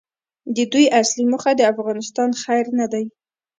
[0.55, 3.05] د دوی اصلي موخه د افغانستان خیر نه دی.